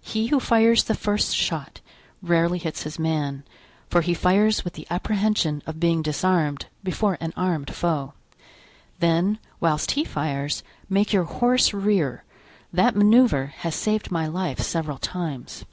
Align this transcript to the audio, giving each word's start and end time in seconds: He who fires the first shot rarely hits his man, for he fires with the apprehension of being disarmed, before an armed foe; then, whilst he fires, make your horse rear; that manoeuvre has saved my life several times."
He 0.00 0.28
who 0.28 0.40
fires 0.40 0.84
the 0.84 0.94
first 0.94 1.36
shot 1.36 1.82
rarely 2.22 2.56
hits 2.58 2.84
his 2.84 2.98
man, 2.98 3.44
for 3.90 4.00
he 4.00 4.14
fires 4.14 4.64
with 4.64 4.72
the 4.72 4.86
apprehension 4.88 5.62
of 5.66 5.78
being 5.78 6.00
disarmed, 6.00 6.64
before 6.82 7.18
an 7.20 7.34
armed 7.36 7.74
foe; 7.74 8.14
then, 9.00 9.38
whilst 9.60 9.90
he 9.90 10.02
fires, 10.02 10.62
make 10.88 11.12
your 11.12 11.24
horse 11.24 11.74
rear; 11.74 12.24
that 12.72 12.96
manoeuvre 12.96 13.48
has 13.58 13.74
saved 13.74 14.10
my 14.10 14.26
life 14.26 14.60
several 14.60 14.96
times." 14.96 15.66